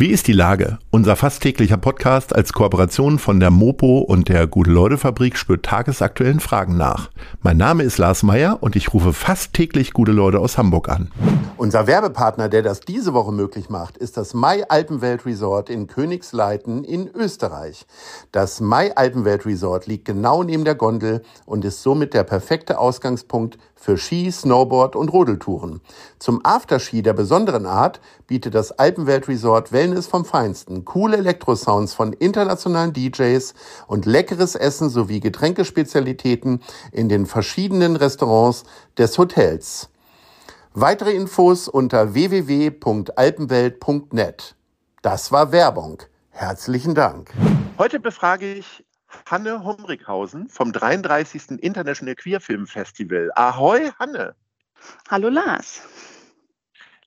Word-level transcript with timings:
Wie 0.00 0.08
ist 0.08 0.28
die 0.28 0.32
Lage? 0.32 0.78
Unser 0.90 1.14
fast 1.14 1.42
täglicher 1.42 1.76
Podcast 1.76 2.34
als 2.34 2.54
Kooperation 2.54 3.18
von 3.18 3.38
der 3.38 3.50
Mopo 3.50 3.98
und 3.98 4.30
der 4.30 4.46
Gute-Leute-Fabrik 4.46 5.36
spürt 5.36 5.66
tagesaktuellen 5.66 6.40
Fragen 6.40 6.78
nach. 6.78 7.10
Mein 7.42 7.58
Name 7.58 7.82
ist 7.82 7.98
Lars 7.98 8.22
Meyer 8.22 8.62
und 8.62 8.76
ich 8.76 8.94
rufe 8.94 9.12
fast 9.12 9.52
täglich 9.52 9.92
gute 9.92 10.12
Leute 10.12 10.38
aus 10.38 10.56
Hamburg 10.56 10.88
an. 10.88 11.10
Unser 11.58 11.86
Werbepartner, 11.86 12.48
der 12.48 12.62
das 12.62 12.80
diese 12.80 13.12
Woche 13.12 13.30
möglich 13.30 13.68
macht, 13.68 13.98
ist 13.98 14.16
das 14.16 14.32
Mai 14.32 14.66
Alpenwelt 14.70 15.26
Resort 15.26 15.68
in 15.68 15.86
Königsleiten 15.86 16.82
in 16.82 17.06
Österreich. 17.06 17.84
Das 18.32 18.62
Mai 18.62 18.96
Alpenwelt 18.96 19.44
Resort 19.44 19.86
liegt 19.86 20.06
genau 20.06 20.42
neben 20.42 20.64
der 20.64 20.76
Gondel 20.76 21.20
und 21.44 21.62
ist 21.66 21.82
somit 21.82 22.14
der 22.14 22.24
perfekte 22.24 22.78
Ausgangspunkt 22.78 23.58
für 23.80 23.96
Ski, 23.96 24.30
Snowboard 24.30 24.94
und 24.94 25.08
Rodeltouren. 25.08 25.80
Zum 26.18 26.44
Afterski 26.44 27.00
der 27.02 27.14
besonderen 27.14 27.64
Art 27.66 28.00
bietet 28.26 28.54
das 28.54 28.72
Alpenwelt 28.72 29.26
Resort 29.26 29.72
Wellness 29.72 30.06
vom 30.06 30.26
Feinsten, 30.26 30.84
coole 30.84 31.16
Elektrosounds 31.16 31.94
von 31.94 32.12
internationalen 32.12 32.92
DJs 32.92 33.54
und 33.86 34.04
leckeres 34.06 34.54
Essen 34.54 34.90
sowie 34.90 35.20
Getränkespezialitäten 35.20 36.60
in 36.92 37.08
den 37.08 37.24
verschiedenen 37.26 37.96
Restaurants 37.96 38.64
des 38.98 39.16
Hotels. 39.16 39.88
Weitere 40.74 41.12
Infos 41.12 41.66
unter 41.66 42.12
www.alpenwelt.net. 42.14 44.54
Das 45.02 45.32
war 45.32 45.50
Werbung. 45.50 46.02
Herzlichen 46.28 46.94
Dank. 46.94 47.32
Heute 47.78 47.98
befrage 47.98 48.52
ich 48.52 48.84
Hanne 49.26 49.64
Humrighausen 49.64 50.48
vom 50.48 50.72
33. 50.72 51.60
International 51.60 52.14
Queer 52.14 52.40
Film 52.40 52.66
Festival. 52.66 53.30
Ahoi, 53.34 53.90
Hanne. 53.98 54.34
Hallo 55.08 55.28
Lars. 55.28 55.82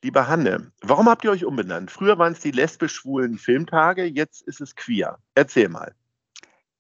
Liebe 0.02 0.28
Hanne, 0.28 0.72
warum 0.82 1.08
habt 1.08 1.24
ihr 1.24 1.32
euch 1.32 1.46
umbenannt? 1.46 1.90
Früher 1.90 2.18
waren 2.18 2.34
es 2.34 2.42
die 2.42 2.52
lesbisch-schwulen 2.52 3.38
Filmtage, 3.38 4.04
jetzt 4.04 4.42
ist 4.42 4.60
es 4.60 4.76
queer. 4.76 5.18
Erzähl 5.34 5.70
mal. 5.70 5.96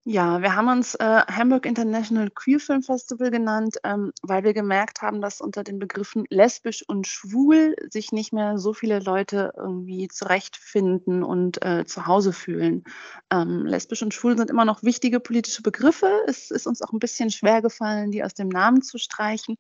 Ja, 0.06 0.42
wir 0.42 0.54
haben 0.56 0.68
uns 0.68 0.96
äh, 0.96 1.22
Hamburg 1.28 1.66
International 1.66 2.30
Queer 2.30 2.59
Film 2.59 2.84
Festival 2.84 3.32
genannt, 3.32 3.78
ähm, 3.86 4.12
weil 4.22 4.44
wir 4.44 4.54
gemerkt 4.54 5.02
haben, 5.02 5.22
dass 5.22 5.40
unter 5.40 5.64
den 5.64 5.80
Begriffen 5.80 6.26
lesbisch 6.30 6.84
und 6.86 7.08
schwul 7.08 7.73
sich 7.90 8.12
nicht 8.12 8.34
mehr 8.34 8.58
so 8.58 8.74
viele 8.74 9.00
Leute 9.00 9.54
irgendwie 9.56 10.09
zurechtfinden 10.09 11.24
und 11.24 11.64
äh, 11.66 11.86
zu 11.86 12.06
Hause 12.06 12.34
fühlen. 12.34 12.84
Ähm, 13.31 13.66
lesbisch 13.66 14.04
und 14.04 14.14
schwul 14.14 14.38
sind 14.38 14.50
immer 14.50 14.66
noch 14.66 14.84
wichtige 14.84 15.22
politische 15.22 15.62
Begriffe. 15.62 16.12
Es 16.28 16.52
ist 16.52 16.68
uns 16.68 16.81
auch 16.81 16.92
ein 16.92 17.00
bisschen 17.00 17.31
schwer 17.31 17.62
gefallen, 17.62 18.12
die 18.12 18.26
aus 18.26 18.34
dem 18.34 18.50
Namen 18.50 18.81
zu 18.81 18.98
streichen. 18.98 19.56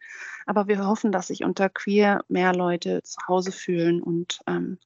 Aber 0.45 0.67
wir 0.67 0.85
hoffen, 0.85 1.13
dass 1.13 1.27
sich 1.27 1.45
unter 1.45 1.69
queer 1.69 2.25
mehr 2.27 2.53
Leute 2.53 3.01
zu 3.03 3.17
Hause 3.29 3.53
fühlen 3.53 4.01
und 4.01 4.41
ähm, 4.45 4.77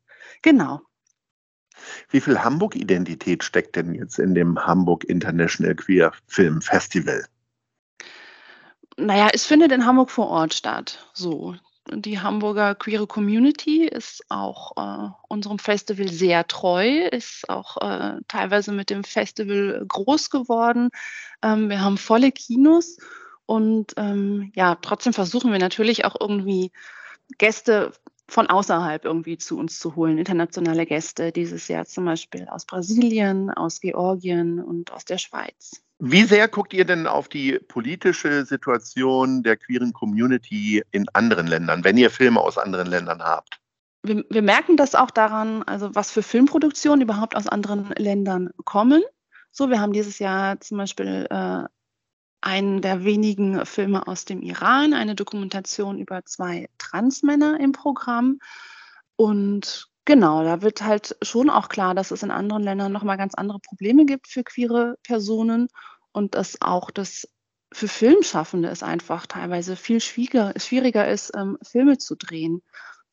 genau. 0.43 0.86
Wie 2.09 2.21
viel 2.21 2.39
Hamburg-Identität 2.39 3.43
steckt 3.43 3.75
denn 3.75 3.93
jetzt 3.93 4.19
in 4.19 4.35
dem 4.35 4.65
Hamburg 4.65 5.03
International 5.05 5.75
Queer 5.75 6.11
Film 6.27 6.61
Festival? 6.61 7.25
Naja, 8.97 9.29
es 9.31 9.45
findet 9.45 9.71
in 9.71 9.85
Hamburg 9.85 10.09
vor 10.09 10.27
Ort 10.27 10.53
statt. 10.53 11.07
So. 11.13 11.55
Die 11.89 12.19
Hamburger 12.19 12.75
queere 12.75 13.07
Community 13.07 13.85
ist 13.85 14.21
auch 14.27 14.73
äh, 14.75 15.09
unserem 15.29 15.57
Festival 15.57 16.09
sehr 16.09 16.45
treu, 16.45 17.07
ist 17.07 17.47
auch 17.49 17.77
äh, 17.77 18.19
teilweise 18.27 18.73
mit 18.73 18.89
dem 18.89 19.05
Festival 19.05 19.85
groß 19.87 20.29
geworden. 20.29 20.89
Ähm, 21.41 21.69
wir 21.69 21.79
haben 21.79 21.97
volle 21.97 22.33
Kinos 22.33 22.97
und 23.45 23.93
ähm, 23.95 24.51
ja, 24.53 24.75
trotzdem 24.75 25.13
versuchen 25.13 25.53
wir 25.53 25.59
natürlich 25.59 26.03
auch 26.03 26.17
irgendwie 26.19 26.73
Gäste 27.37 27.93
von 28.29 28.47
außerhalb 28.47 29.05
irgendwie 29.05 29.37
zu 29.37 29.57
uns 29.57 29.79
zu 29.79 29.95
holen, 29.95 30.17
internationale 30.17 30.85
Gäste, 30.85 31.31
dieses 31.31 31.67
Jahr 31.67 31.85
zum 31.85 32.05
Beispiel 32.05 32.47
aus 32.49 32.65
Brasilien, 32.65 33.49
aus 33.49 33.79
Georgien 33.79 34.59
und 34.61 34.91
aus 34.91 35.05
der 35.05 35.17
Schweiz. 35.17 35.81
Wie 35.99 36.23
sehr 36.23 36.47
guckt 36.47 36.73
ihr 36.73 36.85
denn 36.85 37.07
auf 37.07 37.27
die 37.27 37.57
politische 37.57 38.45
Situation 38.45 39.41
der 39.41 39.57
queeren 39.57 39.93
Community 39.93 40.83
in 40.91 41.07
anderen 41.13 41.47
Ländern, 41.47 41.83
wenn 41.83 41.97
ihr 41.97 42.11
Filme 42.11 42.39
aus 42.39 42.57
anderen 42.57 42.87
Ländern 42.87 43.21
habt? 43.23 43.59
Wir, 44.03 44.23
wir 44.29 44.41
merken 44.43 44.77
das 44.77 44.93
auch 44.93 45.09
daran, 45.09 45.63
also 45.63 45.95
was 45.95 46.11
für 46.11 46.21
Filmproduktionen 46.21 47.01
überhaupt 47.01 47.35
aus 47.35 47.47
anderen 47.47 47.89
Ländern 47.97 48.51
kommen. 48.63 49.01
So, 49.51 49.71
wir 49.71 49.81
haben 49.81 49.93
dieses 49.93 50.19
Jahr 50.19 50.59
zum 50.59 50.77
Beispiel 50.77 51.25
äh, 51.31 51.63
einen 52.41 52.81
der 52.81 53.03
wenigen 53.03 53.65
Filme 53.65 54.07
aus 54.07 54.25
dem 54.25 54.41
Iran, 54.41 54.93
eine 54.93 55.15
Dokumentation 55.15 55.99
über 55.99 56.23
zwei 56.25 56.69
Transmänner 56.77 57.59
im 57.59 57.71
Programm. 57.71 58.39
Und 59.15 59.87
genau, 60.05 60.43
da 60.43 60.61
wird 60.61 60.83
halt 60.83 61.17
schon 61.21 61.49
auch 61.49 61.69
klar, 61.69 61.95
dass 61.95 62.11
es 62.11 62.23
in 62.23 62.31
anderen 62.31 62.63
Ländern 62.63 62.91
nochmal 62.91 63.17
ganz 63.17 63.33
andere 63.35 63.59
Probleme 63.59 64.05
gibt 64.05 64.27
für 64.27 64.43
queere 64.43 64.97
Personen 65.03 65.67
und 66.11 66.35
dass 66.35 66.61
auch 66.61 66.91
das 66.91 67.27
für 67.73 67.87
Filmschaffende 67.87 68.69
es 68.69 68.83
einfach 68.83 69.25
teilweise 69.25 69.75
viel 69.75 69.99
schwieriger, 69.99 70.53
schwieriger 70.57 71.07
ist, 71.07 71.31
ähm, 71.35 71.57
Filme 71.61 71.97
zu 71.97 72.15
drehen. 72.15 72.61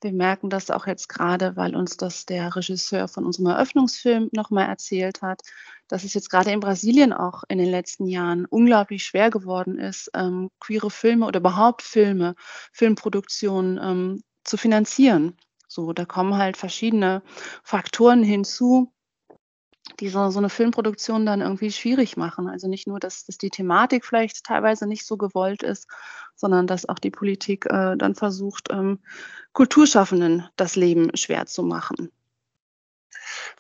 Wir 0.05 0.13
merken 0.13 0.51
das 0.51 0.71
auch 0.71 0.87
jetzt 0.87 1.09
gerade, 1.09 1.57
weil 1.57 1.75
uns 1.75 1.97
das 1.97 2.27
der 2.27 2.55
Regisseur 2.55 3.09
von 3.09 3.25
unserem 3.25 3.47
Eröffnungsfilm 3.47 4.29
nochmal 4.33 4.69
erzählt 4.69 5.23
hat, 5.23 5.41
dass 5.89 6.05
es 6.05 6.13
jetzt 6.13 6.29
gerade 6.29 6.51
in 6.51 6.61
Brasilien 6.61 7.15
auch 7.15 7.43
in 7.49 7.57
den 7.57 7.71
letzten 7.71 8.07
Jahren 8.07 8.45
unglaublich 8.45 9.03
schwer 9.03 9.31
geworden 9.31 9.79
ist, 9.79 10.11
ähm, 10.13 10.51
queere 10.61 10.91
Filme 10.91 11.25
oder 11.25 11.41
überhaupt 11.41 11.81
Filme, 11.81 12.35
Filmproduktionen 12.71 13.81
ähm, 13.83 14.23
zu 14.45 14.59
finanzieren. 14.59 15.39
So, 15.69 15.95
da 15.95 16.05
kommen 16.05 16.37
halt 16.37 16.59
verschiedene 16.59 17.23
Faktoren 17.63 18.23
hinzu, 18.23 18.93
die 20.01 20.11
so, 20.11 20.29
so 20.29 20.39
eine 20.39 20.51
Filmproduktion 20.51 21.25
dann 21.25 21.41
irgendwie 21.41 21.71
schwierig 21.71 22.19
machen. 22.19 22.47
Also 22.47 22.69
nicht 22.69 22.87
nur, 22.87 23.01
dass, 23.01 23.25
dass 23.25 23.39
die 23.39 23.51
Thematik 23.51 24.05
vielleicht 24.05 24.45
teilweise 24.45 24.87
nicht 24.87 25.07
so 25.07 25.17
gewollt 25.17 25.63
ist, 25.63 25.89
sondern 26.37 26.67
dass 26.67 26.89
auch 26.89 26.99
die 26.99 27.11
Politik 27.11 27.67
äh, 27.67 27.97
dann 27.97 28.15
versucht, 28.15 28.69
ähm, 28.71 28.99
Kulturschaffenden 29.53 30.49
das 30.57 30.77
Leben 30.77 31.17
schwer 31.17 31.47
zu 31.47 31.63
machen. 31.63 32.11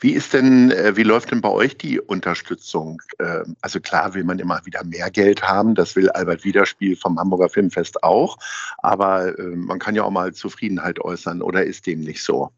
Wie 0.00 0.12
ist 0.12 0.32
denn, 0.34 0.70
äh, 0.70 0.96
wie 0.96 1.02
läuft 1.02 1.30
denn 1.30 1.40
bei 1.40 1.48
euch 1.48 1.76
die 1.76 2.00
Unterstützung? 2.00 3.00
Ähm, 3.18 3.56
also 3.60 3.80
klar 3.80 4.14
will 4.14 4.24
man 4.24 4.38
immer 4.38 4.60
wieder 4.64 4.84
mehr 4.84 5.10
Geld 5.10 5.42
haben, 5.42 5.74
das 5.74 5.96
will 5.96 6.10
Albert 6.10 6.44
Wiederspiel 6.44 6.96
vom 6.96 7.18
Hamburger 7.18 7.48
Filmfest 7.48 8.02
auch, 8.02 8.38
aber 8.78 9.38
ähm, 9.38 9.66
man 9.66 9.78
kann 9.78 9.94
ja 9.94 10.04
auch 10.04 10.10
mal 10.10 10.34
Zufriedenheit 10.34 11.00
äußern 11.00 11.42
oder 11.42 11.64
ist 11.64 11.86
dem 11.86 12.00
nicht 12.00 12.22
so? 12.22 12.50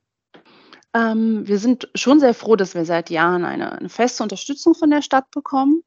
Ähm, 0.95 1.47
wir 1.47 1.59
sind 1.59 1.89
schon 1.95 2.21
sehr 2.21 2.35
froh, 2.35 2.57
dass 2.57 2.75
wir 2.75 2.85
seit 2.85 3.11
Jahren 3.11 3.45
eine, 3.45 3.73
eine 3.73 3.89
feste 3.89 4.23
Unterstützung 4.23 4.75
von 4.75 4.91
der 4.91 5.03
Stadt 5.03 5.31
bekommen. 5.31 5.83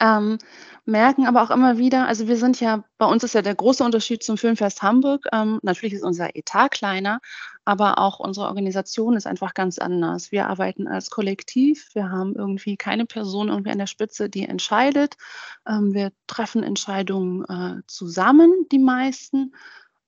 Ähm, 0.00 0.38
merken 0.84 1.26
aber 1.26 1.42
auch 1.42 1.50
immer 1.50 1.78
wieder, 1.78 2.06
also 2.06 2.28
wir 2.28 2.36
sind 2.36 2.60
ja, 2.60 2.84
bei 2.98 3.06
uns 3.06 3.24
ist 3.24 3.34
ja 3.34 3.42
der 3.42 3.54
große 3.54 3.82
Unterschied 3.82 4.22
zum 4.22 4.38
Filmfest 4.38 4.82
Hamburg. 4.82 5.26
Ähm, 5.32 5.58
natürlich 5.62 5.94
ist 5.94 6.04
unser 6.04 6.36
Etat 6.36 6.68
kleiner, 6.70 7.20
aber 7.64 7.98
auch 7.98 8.20
unsere 8.20 8.46
Organisation 8.46 9.16
ist 9.16 9.26
einfach 9.26 9.54
ganz 9.54 9.78
anders. 9.78 10.30
Wir 10.30 10.48
arbeiten 10.48 10.86
als 10.86 11.10
Kollektiv. 11.10 11.90
Wir 11.94 12.10
haben 12.10 12.34
irgendwie 12.36 12.76
keine 12.76 13.06
Person 13.06 13.48
irgendwie 13.48 13.70
an 13.70 13.78
der 13.78 13.88
Spitze, 13.88 14.30
die 14.30 14.46
entscheidet. 14.46 15.16
Ähm, 15.66 15.92
wir 15.92 16.12
treffen 16.26 16.62
Entscheidungen 16.62 17.44
äh, 17.44 17.82
zusammen, 17.86 18.52
die 18.70 18.78
meisten, 18.78 19.54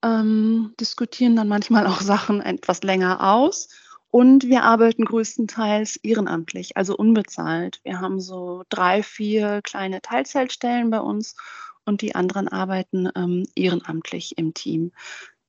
ähm, 0.05 0.75
diskutieren 0.79 1.35
dann 1.35 1.49
manchmal 1.49 1.87
auch 1.87 2.01
Sachen 2.01 2.41
etwas 2.41 2.83
länger 2.83 3.33
aus 3.33 3.69
und 4.11 4.45
wir 4.49 4.63
arbeiten 4.63 5.05
größtenteils 5.05 5.97
ehrenamtlich, 5.97 6.77
also 6.77 6.97
unbezahlt. 6.97 7.81
Wir 7.85 8.01
haben 8.01 8.21
so 8.21 8.65
drei, 8.69 9.03
vier 9.03 9.61
kleine 9.63 10.01
Teilzeitstellen 10.01 10.91
bei 10.91 11.01
uns 11.01 11.37
und 11.85 12.01
die 12.03 12.15
anderen 12.15 12.49
arbeiten 12.49 13.09
ähm, 13.15 13.47
ehrenamtlich 13.55 14.39
im 14.39 14.55
Team. 14.55 14.93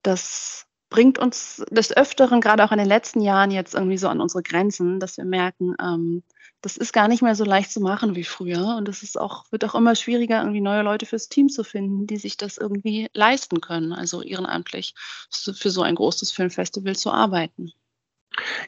Das 0.03 0.67
bringt 0.89 1.19
uns 1.19 1.63
des 1.69 1.95
Öfteren, 1.95 2.41
gerade 2.41 2.63
auch 2.63 2.71
in 2.71 2.79
den 2.79 2.87
letzten 2.87 3.21
Jahren, 3.21 3.51
jetzt 3.51 3.75
irgendwie 3.75 3.97
so 3.97 4.07
an 4.07 4.21
unsere 4.21 4.43
Grenzen, 4.43 4.99
dass 4.99 5.17
wir 5.17 5.25
merken, 5.25 5.75
ähm, 5.81 6.23
das 6.61 6.75
ist 6.75 6.91
gar 6.91 7.07
nicht 7.07 7.21
mehr 7.21 7.35
so 7.35 7.45
leicht 7.45 7.71
zu 7.71 7.79
machen 7.79 8.15
wie 8.15 8.23
früher. 8.23 8.75
Und 8.75 8.89
es 8.89 9.03
ist 9.03 9.17
auch, 9.17 9.45
wird 9.51 9.63
auch 9.63 9.75
immer 9.75 9.95
schwieriger, 9.95 10.39
irgendwie 10.39 10.61
neue 10.61 10.81
Leute 10.81 11.05
fürs 11.05 11.29
Team 11.29 11.47
zu 11.47 11.63
finden, 11.63 12.07
die 12.07 12.17
sich 12.17 12.35
das 12.35 12.57
irgendwie 12.57 13.07
leisten 13.13 13.61
können, 13.61 13.93
also 13.93 14.21
ehrenamtlich 14.21 14.95
für 15.29 15.69
so 15.69 15.83
ein 15.83 15.95
großes 15.95 16.31
Filmfestival 16.31 16.95
zu 16.95 17.11
arbeiten. 17.11 17.71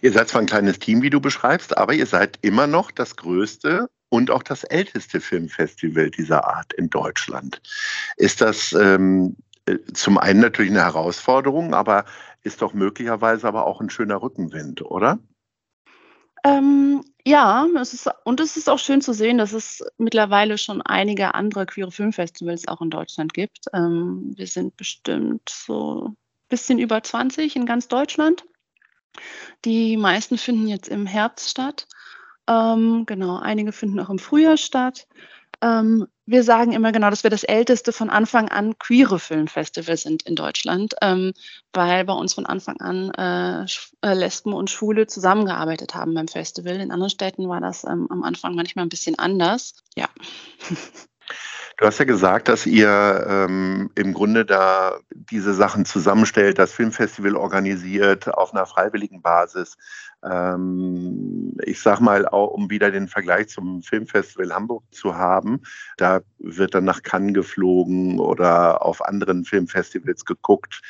Ihr 0.01 0.11
seid 0.11 0.29
zwar 0.29 0.41
ein 0.41 0.47
kleines 0.47 0.79
Team, 0.79 1.01
wie 1.01 1.09
du 1.09 1.21
beschreibst, 1.21 1.77
aber 1.77 1.93
ihr 1.93 2.05
seid 2.05 2.39
immer 2.41 2.67
noch 2.67 2.91
das 2.91 3.15
größte 3.15 3.89
und 4.09 4.31
auch 4.31 4.43
das 4.43 4.63
älteste 4.63 5.21
Filmfestival 5.21 6.11
dieser 6.11 6.45
Art 6.47 6.73
in 6.73 6.89
Deutschland. 6.89 7.61
Ist 8.17 8.41
das 8.41 8.73
ähm, 8.73 9.37
äh, 9.65 9.77
zum 9.93 10.17
einen 10.17 10.41
natürlich 10.41 10.71
eine 10.71 10.81
Herausforderung, 10.81 11.73
aber 11.73 12.05
ist 12.43 12.61
doch 12.61 12.73
möglicherweise 12.73 13.47
aber 13.47 13.65
auch 13.65 13.79
ein 13.79 13.89
schöner 13.89 14.21
Rückenwind, 14.21 14.81
oder? 14.81 15.19
Ähm, 16.43 17.03
ja, 17.23 17.67
es 17.79 17.93
ist, 17.93 18.09
und 18.23 18.39
es 18.39 18.57
ist 18.57 18.67
auch 18.67 18.79
schön 18.79 19.01
zu 19.01 19.13
sehen, 19.13 19.37
dass 19.37 19.53
es 19.53 19.83
mittlerweile 19.97 20.57
schon 20.57 20.81
einige 20.81 21.35
andere 21.35 21.67
queere 21.67 21.91
Filmfestivals 21.91 22.67
auch 22.67 22.81
in 22.81 22.89
Deutschland 22.89 23.33
gibt. 23.33 23.65
Ähm, 23.73 24.33
wir 24.35 24.47
sind 24.47 24.75
bestimmt 24.75 25.47
so 25.47 26.07
ein 26.07 26.17
bisschen 26.49 26.79
über 26.79 27.03
20 27.03 27.55
in 27.55 27.67
ganz 27.67 27.87
Deutschland. 27.87 28.43
Die 29.65 29.97
meisten 29.97 30.37
finden 30.37 30.67
jetzt 30.67 30.87
im 30.87 31.05
Herbst 31.05 31.49
statt. 31.49 31.87
Ähm, 32.47 33.05
genau, 33.05 33.37
einige 33.37 33.71
finden 33.71 33.99
auch 33.99 34.09
im 34.09 34.19
Frühjahr 34.19 34.57
statt. 34.57 35.07
Ähm, 35.61 36.07
wir 36.25 36.43
sagen 36.43 36.71
immer 36.71 36.91
genau, 36.91 37.09
dass 37.09 37.23
wir 37.23 37.29
das 37.29 37.43
älteste 37.43 37.91
von 37.91 38.09
Anfang 38.09 38.49
an 38.49 38.77
queere 38.79 39.19
Filmfestival 39.19 39.97
sind 39.97 40.23
in 40.23 40.35
Deutschland, 40.35 40.95
ähm, 41.01 41.33
weil 41.73 42.05
bei 42.05 42.13
uns 42.13 42.33
von 42.33 42.45
Anfang 42.45 42.79
an 42.79 43.11
äh, 43.11 43.65
äh, 44.01 44.13
Lesben 44.13 44.53
und 44.53 44.69
Schwule 44.69 45.07
zusammengearbeitet 45.07 45.93
haben 45.93 46.13
beim 46.13 46.27
Festival. 46.27 46.75
In 46.75 46.91
anderen 46.91 47.09
Städten 47.09 47.47
war 47.47 47.61
das 47.61 47.83
ähm, 47.83 48.07
am 48.09 48.23
Anfang 48.23 48.55
manchmal 48.55 48.85
ein 48.85 48.89
bisschen 48.89 49.19
anders. 49.19 49.75
Ja. 49.95 50.09
Du 51.81 51.87
hast 51.87 51.97
ja 51.97 52.05
gesagt, 52.05 52.47
dass 52.47 52.67
ihr 52.67 53.25
ähm, 53.27 53.89
im 53.95 54.13
Grunde 54.13 54.45
da 54.45 54.99
diese 55.09 55.55
Sachen 55.55 55.83
zusammenstellt, 55.83 56.59
das 56.59 56.73
Filmfestival 56.73 57.35
organisiert 57.35 58.31
auf 58.31 58.53
einer 58.53 58.67
freiwilligen 58.67 59.23
Basis. 59.23 59.79
Ähm, 60.23 61.57
ich 61.63 61.81
sag 61.81 61.99
mal, 61.99 62.27
auch 62.27 62.51
um 62.51 62.69
wieder 62.69 62.91
den 62.91 63.07
Vergleich 63.07 63.47
zum 63.47 63.81
Filmfestival 63.81 64.53
Hamburg 64.53 64.83
zu 64.91 65.15
haben, 65.15 65.61
da 65.97 66.21
wird 66.37 66.75
dann 66.75 66.83
nach 66.83 67.01
Cannes 67.01 67.33
geflogen 67.33 68.19
oder 68.19 68.85
auf 68.85 69.03
anderen 69.03 69.43
Filmfestivals 69.43 70.23
geguckt. 70.25 70.81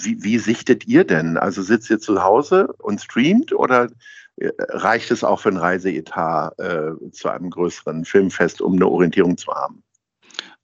Wie, 0.00 0.22
wie 0.22 0.38
sichtet 0.38 0.86
ihr 0.86 1.02
denn? 1.02 1.38
Also 1.38 1.60
sitzt 1.60 1.90
ihr 1.90 1.98
zu 1.98 2.22
Hause 2.22 2.72
und 2.78 3.00
streamt 3.00 3.52
oder 3.52 3.88
äh, 4.36 4.50
reicht 4.68 5.10
es 5.10 5.24
auch 5.24 5.40
für 5.40 5.48
ein 5.48 5.56
Reiseetat 5.56 6.56
äh, 6.60 7.10
zu 7.10 7.30
einem 7.30 7.50
größeren 7.50 8.04
Filmfest, 8.04 8.60
um 8.60 8.74
eine 8.74 8.86
Orientierung 8.86 9.36
zu 9.36 9.52
haben? 9.52 9.82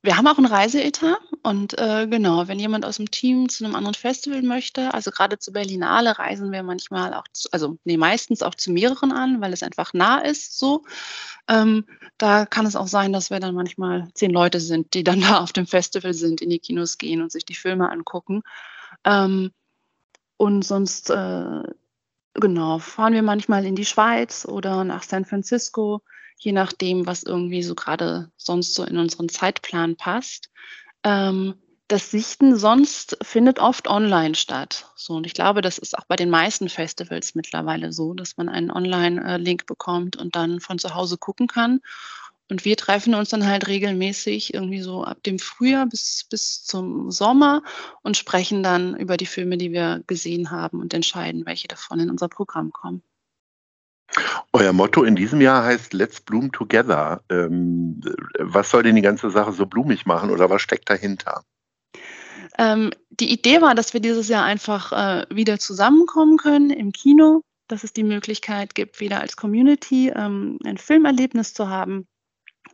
Wir 0.05 0.17
haben 0.17 0.27
auch 0.27 0.39
ein 0.39 0.47
Reiseetat 0.47 1.21
und 1.45 1.79
äh, 1.79 2.09
genau, 2.09 2.49
wenn 2.49 2.59
jemand 2.59 2.85
aus 2.85 2.97
dem 2.97 3.13
Team 3.13 3.49
zu 3.49 3.65
einem 3.65 3.77
anderen 3.77 3.95
Festival 3.95 4.43
möchte, 4.43 4.93
also 4.93 5.13
gerade 5.13 5.39
zu 5.39 5.53
Berlinale 5.53 6.19
reisen 6.19 6.51
wir 6.51 6.65
manchmal 6.65 7.15
auch, 7.15 7.29
zu, 7.33 7.49
also 7.53 7.79
nee, 7.85 7.97
meistens 7.97 8.43
auch 8.43 8.57
zu 8.57 8.73
mehreren 8.73 9.13
an, 9.13 9.41
weil 9.41 9.53
es 9.53 9.63
einfach 9.63 9.95
nah 9.95 10.19
ist 10.19 10.59
so. 10.59 10.85
Ähm, 11.49 11.87
da 12.19 12.47
kann 12.47 12.67
es 12.67 12.75
auch 12.75 12.89
sein, 12.89 13.13
dass 13.13 13.31
wir 13.31 13.39
dann 13.39 13.55
manchmal 13.55 14.09
zehn 14.15 14.33
Leute 14.33 14.59
sind, 14.59 14.93
die 14.95 15.05
dann 15.05 15.21
da 15.21 15.39
auf 15.39 15.53
dem 15.53 15.69
Festival 15.69 16.15
sind, 16.15 16.41
in 16.41 16.51
die 16.51 16.59
Kinos 16.59 16.99
gehen 16.99 17.23
und 17.23 17.31
sich 17.31 17.45
die 17.45 17.55
Filme 17.55 17.89
angucken. 17.89 18.43
Ähm, 19.05 19.53
und 20.37 20.63
sonst, 20.63 21.11
äh, 21.11 21.63
genau, 22.35 22.79
fahren 22.81 23.15
wir 23.15 23.23
manchmal 23.23 23.65
in 23.65 23.77
die 23.77 23.85
Schweiz 23.85 24.47
oder 24.47 24.83
nach 24.83 25.05
San 25.05 25.25
Francisco 25.25 26.03
je 26.39 26.53
nachdem, 26.53 27.07
was 27.07 27.23
irgendwie 27.23 27.63
so 27.63 27.75
gerade 27.75 28.31
sonst 28.37 28.75
so 28.75 28.85
in 28.85 28.99
unseren 28.99 29.29
Zeitplan 29.29 29.97
passt. 29.97 30.51
Ähm, 31.05 31.55
das 31.89 32.11
Sichten 32.11 32.57
sonst 32.57 33.19
findet 33.23 33.59
oft 33.59 33.87
online 33.87 34.35
statt. 34.35 34.91
So, 34.97 35.15
und 35.15 35.27
ich 35.27 35.35
glaube, 35.35 35.61
das 35.61 35.77
ist 35.77 35.99
auch 35.99 36.07
bei 36.07 36.17
den 36.17 36.31
meisten 36.31 36.71
Festivals 36.71 37.35
mittlerweile 37.35 37.93
so, 37.93 38.15
dass 38.15 38.39
man 38.39 38.49
einen 38.49 38.71
Online-Link 38.71 39.67
bekommt 39.67 40.17
und 40.17 40.35
dann 40.35 40.61
von 40.61 40.79
zu 40.79 40.95
Hause 40.95 41.19
gucken 41.19 41.49
kann. 41.49 41.81
Und 42.49 42.65
wir 42.65 42.77
treffen 42.77 43.15
uns 43.15 43.31
dann 43.31 43.47
halt 43.47 43.69
regelmäßig 43.69 44.55
irgendwie 44.55 44.81
so 44.81 45.05
ab 45.05 45.23
dem 45.23 45.39
Frühjahr 45.39 45.87
bis, 45.87 46.27
bis 46.29 46.65
zum 46.65 47.11
Sommer 47.11 47.63
und 48.03 48.17
sprechen 48.17 48.63
dann 48.63 48.97
über 48.97 49.17
die 49.17 49.27
Filme, 49.27 49.59
die 49.59 49.73
wir 49.73 50.03
gesehen 50.07 50.51
haben 50.51 50.81
und 50.81 50.95
entscheiden, 50.95 51.47
welche 51.47 51.69
davon 51.69 52.01
in 52.01 52.11
unser 52.11 52.29
Programm 52.29 52.73
kommen. 52.73 53.03
Euer 54.53 54.73
Motto 54.73 55.05
in 55.05 55.17
diesem 55.17 55.41
Jahr 55.41 55.65
heißt 55.65 55.93
Let's 55.93 56.21
Bloom 56.21 56.53
Together. 56.53 57.23
Ähm, 57.31 58.01
was 58.39 58.71
soll 58.71 58.83
denn 58.83 58.97
die 58.97 59.03
ganze 59.03 59.31
Sache 59.31 59.53
so 59.53 59.67
blumig 59.67 60.07
machen 60.07 60.31
oder 60.31 60.51
was 60.51 60.63
steckt 60.63 60.91
dahinter? 60.91 61.45
Ähm, 62.59 62.91
die 63.11 63.33
Idee 63.33 63.63
war, 63.63 63.75
dass 63.75 63.95
wir 63.95 64.01
dieses 64.01 64.29
Jahr 64.29 64.45
einfach 64.45 64.93
äh, 64.93 65.27
wieder 65.31 65.59
zusammenkommen 65.59 66.37
können 66.37 66.71
im 66.71 66.93
Kino, 66.93 67.43
dass 67.69 67.85
es 67.85 67.95
die 67.95 68.05
Möglichkeit 68.05 68.75
gibt, 68.75 69.01
wieder 69.01 69.21
als 69.21 69.37
Community 69.37 70.13
ähm, 70.15 70.59
ein 70.65 70.77
Filmerlebnis 70.77 71.55
zu 71.55 71.69
haben. 71.69 72.07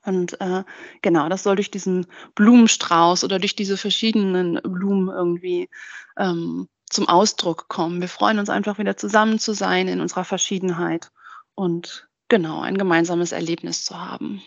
Und 0.05 0.41
äh, 0.41 0.65
genau, 1.03 1.29
das 1.29 1.45
soll 1.45 1.57
durch 1.57 1.71
diesen 1.71 2.07
Blumenstrauß 2.35 3.23
oder 3.25 3.39
durch 3.39 3.55
diese 3.55 3.77
verschiedenen 3.77 4.61
Blumen 4.63 5.09
irgendwie 5.09 5.69
ähm, 6.17 6.69
zum 6.91 7.09
Ausdruck 7.09 7.69
kommen. 7.69 8.01
Wir 8.01 8.09
freuen 8.09 8.39
uns 8.39 8.51
einfach 8.51 8.79
wieder 8.79 8.97
zusammen 8.97 9.39
zu 9.39 9.53
sein 9.53 9.87
in 9.87 10.01
unserer 10.01 10.25
Verschiedenheit 10.25 11.11
und 11.59 12.09
genau 12.29 12.61
ein 12.61 12.79
gemeinsames 12.79 13.33
Erlebnis 13.33 13.85
zu 13.85 14.01
haben. 14.01 14.41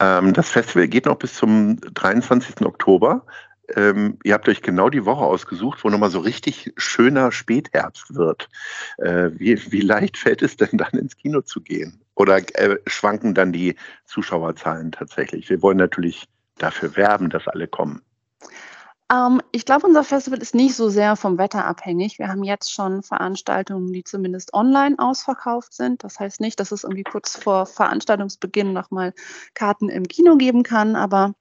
Ähm, 0.00 0.32
das 0.32 0.50
Festival 0.50 0.88
geht 0.88 1.06
noch 1.06 1.16
bis 1.16 1.34
zum 1.34 1.80
23. 1.80 2.62
Oktober. 2.62 3.24
Ähm, 3.74 4.18
ihr 4.24 4.34
habt 4.34 4.48
euch 4.48 4.62
genau 4.62 4.90
die 4.90 5.04
Woche 5.04 5.24
ausgesucht, 5.24 5.82
wo 5.82 5.88
nochmal 5.88 6.10
so 6.10 6.20
richtig 6.20 6.72
schöner 6.76 7.30
Spätherbst 7.32 8.14
wird. 8.14 8.48
Äh, 8.98 9.30
wie, 9.34 9.60
wie, 9.72 9.80
leicht 9.80 10.16
fällt 10.16 10.42
es 10.42 10.56
denn 10.56 10.78
dann 10.78 10.92
ins 10.92 11.16
Kino 11.16 11.40
zu 11.40 11.60
gehen? 11.60 12.00
Oder 12.14 12.38
äh, 12.58 12.78
schwanken 12.86 13.34
dann 13.34 13.52
die 13.52 13.76
Zuschauerzahlen 14.04 14.92
tatsächlich? 14.92 15.48
Wir 15.48 15.62
wollen 15.62 15.78
natürlich 15.78 16.28
dafür 16.58 16.96
werben, 16.96 17.30
dass 17.30 17.48
alle 17.48 17.68
kommen. 17.68 18.02
Ähm, 19.12 19.40
ich 19.52 19.64
glaube, 19.64 19.86
unser 19.86 20.04
Festival 20.04 20.40
ist 20.40 20.54
nicht 20.54 20.74
so 20.74 20.88
sehr 20.88 21.16
vom 21.16 21.38
Wetter 21.38 21.64
abhängig. 21.64 22.18
Wir 22.18 22.28
haben 22.28 22.42
jetzt 22.42 22.72
schon 22.72 23.02
Veranstaltungen, 23.02 23.92
die 23.92 24.04
zumindest 24.04 24.52
online 24.52 24.96
ausverkauft 24.98 25.74
sind. 25.74 26.02
Das 26.02 26.18
heißt 26.18 26.40
nicht, 26.40 26.58
dass 26.58 26.72
es 26.72 26.84
irgendwie 26.84 27.04
kurz 27.04 27.36
vor 27.36 27.66
Veranstaltungsbeginn 27.66 28.72
nochmal 28.72 29.14
Karten 29.54 29.88
im 29.88 30.08
Kino 30.08 30.36
geben 30.36 30.62
kann, 30.62 30.96
aber 30.96 31.34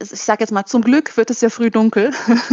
ich 0.00 0.22
sage 0.22 0.42
jetzt 0.42 0.50
mal, 0.50 0.64
zum 0.64 0.82
Glück 0.82 1.16
wird 1.16 1.30
es 1.30 1.40
ja 1.42 1.50
früh 1.50 1.70
dunkel. 1.70 2.12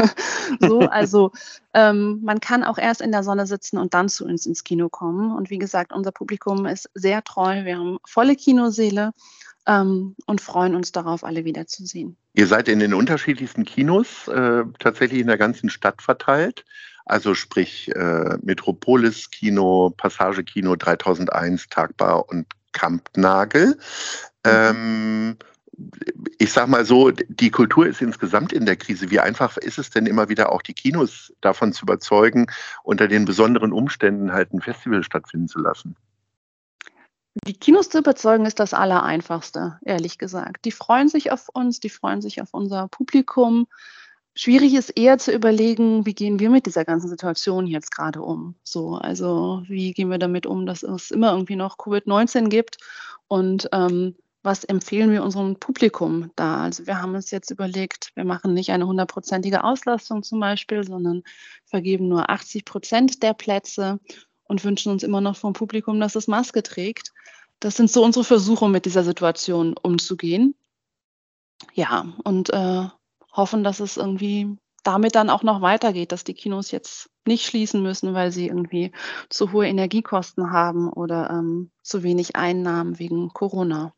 so, 0.60 0.80
also 0.82 1.32
ähm, 1.74 2.20
man 2.24 2.42
kann 2.42 2.64
auch 2.64 2.78
erst 2.78 3.02
in 3.02 3.12
der 3.12 3.24
Sonne 3.24 3.48
sitzen 3.48 3.78
und 3.78 3.94
dann 3.94 4.10
zu 4.10 4.26
uns 4.26 4.46
ins 4.46 4.64
Kino 4.64 4.90
kommen. 4.90 5.34
Und 5.36 5.50
wie 5.50 5.58
gesagt, 5.58 5.94
unser 5.94 6.12
Publikum 6.12 6.66
ist 6.66 6.90
sehr 6.94 7.24
treu. 7.24 7.64
Wir 7.64 7.78
haben 7.78 8.00
volle 8.06 8.36
Kinoseele 8.36 9.14
ähm, 9.66 10.16
und 10.26 10.42
freuen 10.42 10.76
uns 10.76 10.92
darauf, 10.92 11.24
alle 11.24 11.46
wiederzusehen. 11.46 12.18
Ihr 12.34 12.48
seid 12.48 12.68
in 12.68 12.80
den 12.80 12.94
unterschiedlichsten 12.94 13.66
Kinos 13.66 14.28
äh, 14.28 14.64
tatsächlich 14.80 15.20
in 15.20 15.28
der 15.28 15.38
ganzen 15.38 15.70
Stadt 15.70 16.02
verteilt. 16.02 16.66
Also 17.06 17.34
sprich 17.34 17.94
äh, 17.96 18.38
Metropolis 18.42 19.32
Kino, 19.32 19.94
Passage 19.98 20.44
Kino 20.44 20.76
3001, 20.76 21.68
Tagbar 21.68 22.30
und 22.30 22.48
Kampnagel. 22.72 23.78
Mhm. 24.46 24.46
Ähm, 24.46 25.38
ich 26.38 26.54
sag 26.54 26.68
mal 26.68 26.86
so, 26.86 27.12
die 27.12 27.50
Kultur 27.50 27.88
ist 27.88 28.02
insgesamt 28.02 28.54
in 28.54 28.66
der 28.66 28.76
Krise. 28.76 29.10
Wie 29.10 29.20
einfach 29.20 29.58
ist 29.58 29.80
es 29.80 29.90
denn 29.90 30.06
immer 30.06 30.30
wieder 30.30 30.52
auch 30.52 30.62
die 30.62 30.74
Kinos 30.74 31.34
davon 31.42 31.74
zu 31.74 31.86
überzeugen, 31.86 32.48
unter 32.84 33.08
den 33.08 33.26
besonderen 33.26 33.72
Umständen 33.72 34.32
halt 34.32 34.54
ein 34.54 34.62
Festival 34.62 35.04
stattfinden 35.04 35.48
zu 35.48 35.60
lassen? 35.60 35.96
Die 37.48 37.54
Kinos 37.54 37.90
zu 37.90 37.98
überzeugen 37.98 38.46
ist 38.46 38.60
das 38.60 38.74
Allereinfachste, 38.74 39.80
ehrlich 39.84 40.20
gesagt. 40.20 40.64
Die 40.66 40.72
freuen 40.72 41.10
sich 41.10 41.32
auf 41.32 41.50
uns, 41.50 41.80
die 41.80 41.90
freuen 41.90 42.22
sich 42.22 42.40
auf 42.40 42.54
unser 42.54 42.88
Publikum. 42.88 43.68
Schwierig 44.36 44.76
ist 44.76 44.92
eher 44.92 45.18
zu 45.18 45.32
überlegen, 45.32 46.06
wie 46.06 46.14
gehen 46.14 46.40
wir 46.40 46.52
mit 46.52 46.68
dieser 46.68 46.86
ganzen 46.86 47.10
Situation 47.10 47.66
jetzt 47.66 47.92
gerade 47.92 48.22
um? 48.22 48.56
So, 48.64 48.96
also 48.96 49.64
wie 49.68 49.92
gehen 49.92 50.10
wir 50.10 50.20
damit 50.20 50.46
um, 50.46 50.68
dass 50.68 50.84
es 50.84 51.10
immer 51.10 51.32
irgendwie 51.32 51.56
noch 51.56 51.78
Covid-19 51.78 52.50
gibt 52.50 52.78
und 53.28 53.68
ähm, 53.72 54.16
was 54.44 54.64
empfehlen 54.64 55.12
wir 55.12 55.24
unserem 55.24 55.56
Publikum 55.60 56.32
da? 56.36 56.64
Also 56.64 56.88
wir 56.88 57.02
haben 57.02 57.14
uns 57.14 57.30
jetzt 57.32 57.52
überlegt, 57.52 58.12
wir 58.16 58.24
machen 58.24 58.54
nicht 58.54 58.72
eine 58.72 58.88
hundertprozentige 58.88 59.64
Auslastung 59.64 60.24
zum 60.24 60.40
Beispiel, 60.40 60.84
sondern 60.84 61.24
vergeben 61.66 62.08
nur 62.08 62.30
80 62.30 62.66
Prozent 62.66 63.24
der 63.24 63.34
Plätze 63.34 64.00
und 64.52 64.66
wünschen 64.66 64.92
uns 64.92 65.02
immer 65.02 65.22
noch 65.22 65.38
vom 65.38 65.54
Publikum, 65.54 66.02
dass 66.02 66.16
es 66.16 66.28
Maske 66.28 66.62
trägt. 66.62 67.14
Das 67.62 67.78
sind 67.78 67.90
so 67.90 68.04
unsere 68.04 68.26
Versuche, 68.26 68.68
mit 68.68 68.86
dieser 68.86 69.06
Situation 69.06 69.76
umzugehen. 69.82 70.56
Ja, 71.74 72.06
und 72.26 72.50
äh, 72.52 72.84
hoffen, 73.32 73.64
dass 73.64 73.80
es 73.80 73.96
irgendwie 73.96 74.58
damit 74.84 75.16
dann 75.16 75.30
auch 75.30 75.44
noch 75.44 75.62
weitergeht, 75.62 76.12
dass 76.12 76.26
die 76.26 76.34
Kinos 76.34 76.72
jetzt 76.72 77.10
nicht 77.26 77.46
schließen 77.46 77.82
müssen, 77.82 78.14
weil 78.14 78.34
sie 78.34 78.48
irgendwie 78.48 78.92
zu 79.30 79.54
hohe 79.54 79.68
Energiekosten 79.68 80.52
haben 80.52 80.92
oder 80.92 81.30
ähm, 81.30 81.72
zu 81.82 82.04
wenig 82.04 82.36
Einnahmen 82.36 83.00
wegen 83.00 83.30
Corona. 83.30 83.94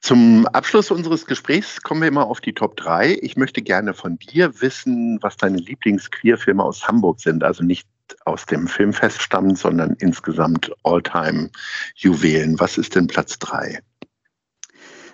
Zum 0.00 0.46
Abschluss 0.46 0.90
unseres 0.90 1.26
Gesprächs 1.26 1.82
kommen 1.82 2.00
wir 2.00 2.08
immer 2.08 2.26
auf 2.26 2.40
die 2.40 2.54
Top 2.54 2.78
3. 2.78 3.18
Ich 3.20 3.36
möchte 3.36 3.60
gerne 3.60 3.92
von 3.92 4.16
dir 4.16 4.62
wissen, 4.62 5.18
was 5.20 5.36
deine 5.36 5.58
Lieblings-Queer-Filme 5.58 6.64
aus 6.64 6.88
Hamburg 6.88 7.20
sind. 7.20 7.44
Also 7.44 7.62
nicht 7.62 7.86
aus 8.24 8.46
dem 8.46 8.68
Filmfest 8.68 9.20
stammt, 9.22 9.58
sondern 9.58 9.96
insgesamt 9.98 10.72
All-Time-Juwelen. 10.82 12.58
Was 12.60 12.78
ist 12.78 12.94
denn 12.94 13.06
Platz 13.06 13.38
drei? 13.38 13.80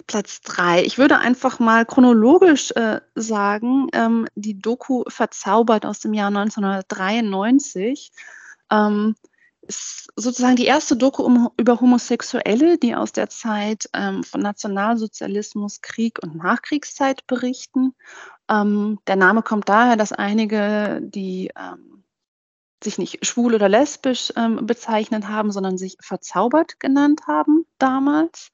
Platz 0.06 0.40
drei. 0.40 0.82
Ich 0.84 0.98
würde 0.98 1.18
einfach 1.18 1.58
mal 1.58 1.84
chronologisch 1.84 2.70
äh, 2.72 3.00
sagen, 3.14 3.88
ähm, 3.92 4.26
die 4.34 4.58
Doku 4.58 5.04
Verzaubert 5.08 5.84
aus 5.84 6.00
dem 6.00 6.14
Jahr 6.14 6.28
1993. 6.28 8.10
Ähm, 8.70 9.14
ist 9.68 10.08
sozusagen 10.16 10.56
die 10.56 10.64
erste 10.64 10.96
Doku 10.96 11.22
um, 11.22 11.50
über 11.58 11.80
Homosexuelle, 11.80 12.78
die 12.78 12.94
aus 12.94 13.12
der 13.12 13.28
Zeit 13.28 13.88
ähm, 13.92 14.24
von 14.24 14.40
Nationalsozialismus, 14.40 15.82
Krieg 15.82 16.18
und 16.22 16.36
Nachkriegszeit 16.36 17.26
berichten. 17.26 17.94
Ähm, 18.48 18.98
der 19.06 19.16
Name 19.16 19.42
kommt 19.42 19.68
daher, 19.68 19.96
dass 19.96 20.12
einige, 20.12 21.00
die 21.02 21.50
ähm, 21.56 21.97
sich 22.82 22.98
nicht 22.98 23.24
schwul 23.26 23.54
oder 23.54 23.68
lesbisch 23.68 24.32
ähm, 24.36 24.66
bezeichnet 24.66 25.28
haben, 25.28 25.50
sondern 25.52 25.78
sich 25.78 25.96
verzaubert 26.00 26.80
genannt 26.80 27.22
haben 27.26 27.66
damals. 27.78 28.52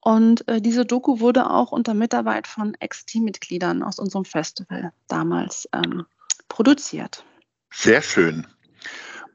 Und 0.00 0.46
äh, 0.48 0.60
diese 0.60 0.86
Doku 0.86 1.20
wurde 1.20 1.50
auch 1.50 1.72
unter 1.72 1.94
Mitarbeit 1.94 2.46
von 2.46 2.74
Ex-Teammitgliedern 2.78 3.82
aus 3.82 3.98
unserem 3.98 4.24
Festival 4.24 4.92
damals 5.08 5.68
ähm, 5.72 6.06
produziert. 6.48 7.24
Sehr 7.72 8.00
schön. 8.02 8.46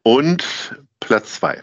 Und 0.04 0.44
Platz 1.00 1.36
zwei. 1.36 1.62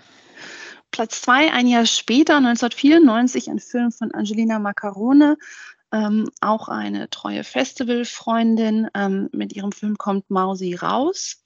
Platz 0.90 1.23
zwei, 1.23 1.52
ein 1.52 1.67
Jahr 1.67 1.87
später, 1.87 2.37
1994, 2.37 3.49
ein 3.49 3.61
Film 3.61 3.93
von 3.93 4.12
Angelina 4.12 4.59
Macarone, 4.59 5.38
ähm, 5.93 6.31
auch 6.41 6.69
eine 6.69 7.11
treue 7.11 7.45
Festivalfreundin. 7.45 8.89
Ähm, 8.95 9.29
mit 9.33 9.55
ihrem 9.55 9.73
Film 9.73 9.99
kommt 9.99 10.31
Mausi 10.31 10.75
raus. 10.75 11.43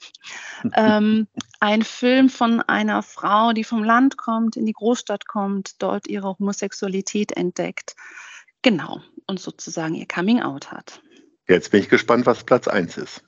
ähm, 0.75 1.27
ein 1.61 1.83
Film 1.83 2.29
von 2.29 2.61
einer 2.61 3.03
Frau, 3.03 3.53
die 3.53 3.65
vom 3.65 3.85
Land 3.85 4.17
kommt, 4.17 4.57
in 4.57 4.67
die 4.67 4.73
Großstadt 4.73 5.27
kommt, 5.27 5.83
dort 5.83 6.07
ihre 6.09 6.37
Homosexualität 6.39 7.33
entdeckt. 7.33 7.97
Genau, 8.63 9.01
und 9.27 9.41
sozusagen 9.41 9.95
ihr 9.95 10.07
Coming 10.07 10.41
Out 10.41 10.71
hat. 10.71 11.03
Jetzt 11.47 11.71
bin 11.71 11.81
ich 11.81 11.89
gespannt, 11.89 12.25
was 12.27 12.45
Platz 12.45 12.69
1 12.69 12.97
ist. 12.97 13.23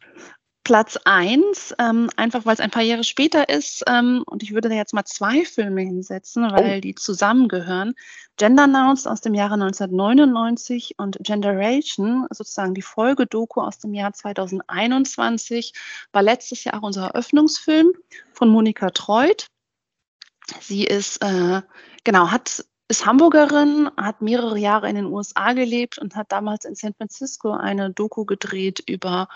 Platz 0.66 0.98
1, 1.04 1.76
ähm, 1.78 2.10
einfach 2.16 2.44
weil 2.44 2.54
es 2.54 2.58
ein 2.58 2.72
paar 2.72 2.82
Jahre 2.82 3.04
später 3.04 3.48
ist. 3.48 3.84
Ähm, 3.86 4.24
und 4.26 4.42
ich 4.42 4.52
würde 4.52 4.68
da 4.68 4.74
jetzt 4.74 4.94
mal 4.94 5.04
zwei 5.04 5.44
Filme 5.44 5.82
hinsetzen, 5.82 6.42
weil 6.50 6.78
oh. 6.78 6.80
die 6.80 6.96
zusammengehören. 6.96 7.94
Gender 8.36 8.64
Announced 8.64 9.06
aus 9.06 9.20
dem 9.20 9.34
Jahre 9.34 9.54
1999 9.54 10.94
und 10.98 11.18
Generation, 11.20 12.26
sozusagen 12.30 12.74
die 12.74 12.82
Folgedoku 12.82 13.60
aus 13.60 13.78
dem 13.78 13.94
Jahr 13.94 14.12
2021, 14.12 15.72
war 16.10 16.22
letztes 16.22 16.64
Jahr 16.64 16.74
auch 16.78 16.82
unser 16.82 17.10
Eröffnungsfilm 17.10 17.92
von 18.32 18.48
Monika 18.48 18.90
Treut. 18.90 19.46
Sie 20.60 20.82
ist, 20.82 21.22
äh, 21.22 21.62
genau, 22.02 22.32
hat 22.32 22.64
ist 22.88 23.06
Hamburgerin, 23.06 23.88
hat 23.96 24.20
mehrere 24.20 24.58
Jahre 24.58 24.88
in 24.88 24.96
den 24.96 25.06
USA 25.06 25.52
gelebt 25.52 25.98
und 25.98 26.16
hat 26.16 26.32
damals 26.32 26.64
in 26.64 26.74
San 26.74 26.94
Francisco 26.94 27.52
eine 27.52 27.92
Doku 27.92 28.24
gedreht 28.24 28.82
über 28.84 29.28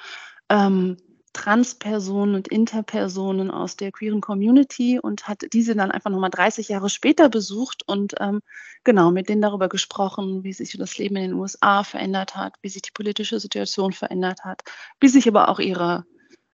ähm, 0.49 0.97
Transpersonen 1.33 2.35
und 2.35 2.49
Interpersonen 2.49 3.51
aus 3.51 3.77
der 3.77 3.93
queeren 3.93 4.21
Community 4.21 4.99
und 4.99 5.29
hat 5.29 5.43
diese 5.53 5.77
dann 5.77 5.91
einfach 5.91 6.11
nochmal 6.11 6.31
30 6.31 6.69
Jahre 6.69 6.91
später 6.91 7.29
besucht 7.29 7.83
und 7.87 8.15
ähm, 8.19 8.41
genau 8.85 9.11
mit 9.11 9.29
denen 9.29 9.43
darüber 9.43 9.69
gesprochen, 9.69 10.43
wie 10.43 10.53
sich 10.53 10.77
das 10.77 10.99
Leben 10.99 11.17
in 11.17 11.23
den 11.23 11.35
USA 11.35 11.85
verändert 11.85 12.37
hat, 12.37 12.55
wie 12.63 12.69
sich 12.69 12.83
die 12.83 12.93
politische 12.93 13.39
Situation 13.39 13.93
verändert 13.93 14.45
hat, 14.45 14.63
wie 15.01 15.09
sich 15.09 15.29
aber 15.29 15.49
auch 15.49 15.61
ihre 15.61 16.05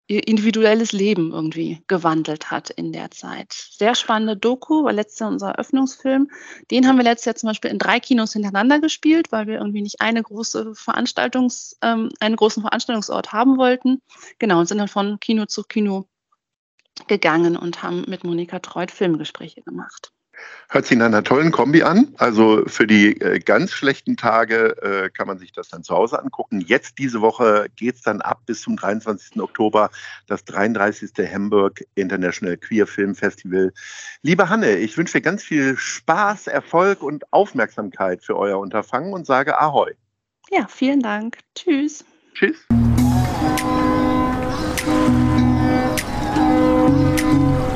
ihr 0.08 0.26
individuelles 0.26 0.92
Leben 0.92 1.32
irgendwie 1.32 1.82
gewandelt 1.88 2.50
hat 2.50 2.70
in 2.70 2.92
der 2.92 3.10
Zeit. 3.10 3.52
Sehr 3.52 3.94
spannende 3.94 4.36
Doku, 4.36 4.84
war 4.84 4.92
letztes 4.92 5.18
Jahr 5.18 5.30
unser 5.30 5.50
Eröffnungsfilm. 5.50 6.30
Den 6.70 6.86
haben 6.86 6.96
wir 6.96 7.04
letztes 7.04 7.26
Jahr 7.26 7.34
zum 7.34 7.48
Beispiel 7.48 7.70
in 7.70 7.78
drei 7.78 7.98
Kinos 7.98 8.32
hintereinander 8.32 8.80
gespielt, 8.80 9.32
weil 9.32 9.46
wir 9.46 9.58
irgendwie 9.58 9.82
nicht 9.82 10.00
eine 10.00 10.22
große 10.22 10.75
Veranstaltungs, 10.75 11.76
ähm, 11.82 12.10
einen 12.20 12.36
großen 12.36 12.62
Veranstaltungsort 12.62 13.32
haben 13.32 13.56
wollten. 13.56 14.00
Genau, 14.38 14.60
und 14.60 14.66
sind 14.66 14.78
dann 14.78 14.88
von 14.88 15.18
Kino 15.18 15.46
zu 15.46 15.64
Kino 15.64 16.06
gegangen 17.08 17.56
und 17.56 17.82
haben 17.82 18.04
mit 18.06 18.25
Monika 18.25 18.60
Treut 18.60 18.90
Filmgespräche 18.90 19.62
gemacht. 19.62 20.12
Hört 20.68 20.86
sich 20.86 20.96
in 20.96 21.02
einer 21.02 21.22
tollen 21.22 21.52
Kombi 21.52 21.82
an. 21.82 22.14
Also 22.18 22.64
für 22.66 22.86
die 22.86 23.20
äh, 23.20 23.38
ganz 23.38 23.72
schlechten 23.72 24.16
Tage 24.16 24.76
äh, 24.82 25.10
kann 25.10 25.28
man 25.28 25.38
sich 25.38 25.52
das 25.52 25.68
dann 25.68 25.84
zu 25.84 25.94
Hause 25.94 26.20
angucken. 26.20 26.60
Jetzt 26.60 26.98
diese 26.98 27.20
Woche 27.20 27.68
geht 27.76 27.96
es 27.96 28.02
dann 28.02 28.20
ab 28.20 28.40
bis 28.46 28.62
zum 28.62 28.76
23. 28.76 29.40
Oktober, 29.40 29.90
das 30.26 30.44
33. 30.44 31.10
Hamburg 31.32 31.84
International 31.94 32.56
Queer 32.56 32.86
Film 32.86 33.14
Festival. 33.14 33.72
Liebe 34.22 34.48
Hanne, 34.48 34.76
ich 34.76 34.96
wünsche 34.98 35.14
dir 35.14 35.22
ganz 35.22 35.44
viel 35.44 35.76
Spaß, 35.76 36.48
Erfolg 36.48 37.02
und 37.02 37.32
Aufmerksamkeit 37.32 38.24
für 38.24 38.36
euer 38.36 38.58
Unterfangen 38.58 39.12
und 39.12 39.24
sage 39.26 39.58
Ahoi. 39.60 39.92
Ja, 40.50 40.66
vielen 40.68 41.00
Dank. 41.00 41.38
Tschüss. 41.54 42.04
Tschüss. 42.34 42.66